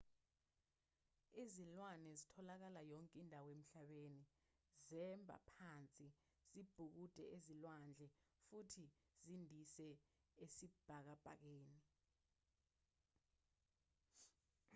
izilwane 1.43 2.09
zitholakala 2.19 2.81
yonke 2.91 3.15
indawo 3.23 3.47
emhlabeni 3.55 4.23
zemba 4.87 5.35
phansi 5.55 6.07
zibhukude 6.51 7.23
ezilwandle 7.35 8.07
futhi 8.45 8.83
zindize 9.25 9.89
esibhakabhakeni 10.43 11.79